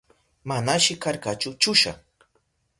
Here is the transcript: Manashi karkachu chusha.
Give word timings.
Manashi 0.49 0.95
karkachu 1.03 1.49
chusha. 1.61 1.93